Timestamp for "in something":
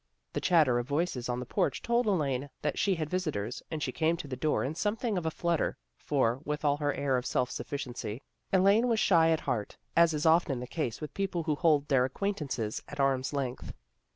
4.63-5.15